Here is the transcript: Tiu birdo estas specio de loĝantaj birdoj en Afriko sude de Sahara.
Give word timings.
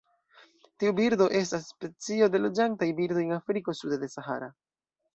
Tiu 0.83 0.93
birdo 0.99 1.27
estas 1.41 1.69
specio 1.75 2.31
de 2.37 2.43
loĝantaj 2.47 2.91
birdoj 3.03 3.25
en 3.29 3.39
Afriko 3.39 3.81
sude 3.85 4.05
de 4.07 4.15
Sahara. 4.19 4.55